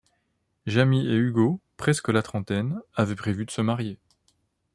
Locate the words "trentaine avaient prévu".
2.23-3.45